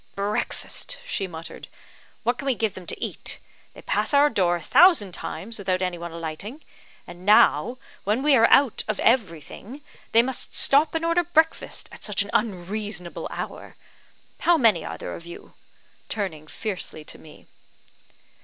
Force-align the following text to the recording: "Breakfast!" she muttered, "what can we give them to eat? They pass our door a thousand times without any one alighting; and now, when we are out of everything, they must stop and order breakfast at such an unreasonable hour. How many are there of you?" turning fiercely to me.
"Breakfast!" 0.15 0.97
she 1.05 1.27
muttered, 1.27 1.67
"what 2.23 2.39
can 2.39 2.47
we 2.47 2.55
give 2.55 2.73
them 2.73 2.87
to 2.87 2.99
eat? 2.99 3.37
They 3.75 3.83
pass 3.83 4.15
our 4.15 4.31
door 4.31 4.55
a 4.55 4.59
thousand 4.63 5.11
times 5.11 5.59
without 5.59 5.79
any 5.83 5.99
one 5.99 6.11
alighting; 6.11 6.63
and 7.05 7.23
now, 7.23 7.77
when 8.03 8.23
we 8.23 8.35
are 8.35 8.47
out 8.49 8.83
of 8.87 8.99
everything, 8.99 9.81
they 10.11 10.23
must 10.23 10.55
stop 10.55 10.95
and 10.95 11.05
order 11.05 11.23
breakfast 11.23 11.87
at 11.91 12.03
such 12.03 12.23
an 12.23 12.31
unreasonable 12.33 13.27
hour. 13.29 13.75
How 14.39 14.57
many 14.57 14.83
are 14.83 14.97
there 14.97 15.13
of 15.13 15.27
you?" 15.27 15.53
turning 16.09 16.47
fiercely 16.47 17.05
to 17.05 17.19
me. 17.19 17.45